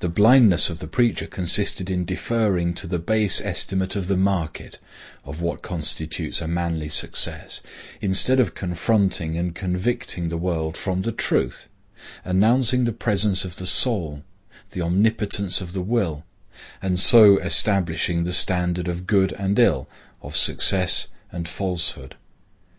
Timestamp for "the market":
4.06-4.78